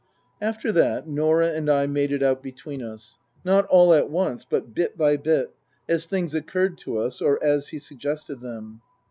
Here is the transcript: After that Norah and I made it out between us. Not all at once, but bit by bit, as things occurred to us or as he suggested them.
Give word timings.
After 0.41 0.71
that 0.71 1.07
Norah 1.07 1.51
and 1.53 1.69
I 1.69 1.85
made 1.85 2.11
it 2.11 2.23
out 2.23 2.41
between 2.41 2.81
us. 2.81 3.19
Not 3.45 3.67
all 3.67 3.93
at 3.93 4.09
once, 4.09 4.43
but 4.49 4.73
bit 4.73 4.97
by 4.97 5.15
bit, 5.15 5.53
as 5.87 6.07
things 6.07 6.33
occurred 6.33 6.79
to 6.79 6.97
us 6.97 7.21
or 7.21 7.37
as 7.43 7.67
he 7.67 7.77
suggested 7.77 8.39
them. 8.39 8.81